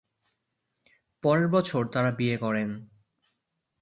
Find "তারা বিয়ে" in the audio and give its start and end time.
1.87-2.37